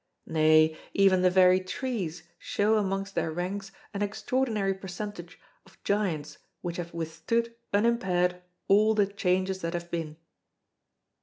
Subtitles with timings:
[0.25, 6.77] Nay, even the very trees show amongst their ranks an extraordinary percentage of giants which
[6.77, 10.17] have withstood unimpaired all the changes that have been.